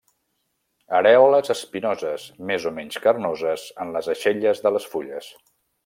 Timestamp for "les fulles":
4.79-5.31